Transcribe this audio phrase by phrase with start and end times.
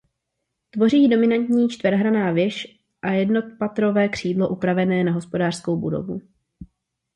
[0.71, 6.21] Tvoří ji dominantní čtverhranná věž a jednopatrové křídlo upravené na hospodářskou budovu.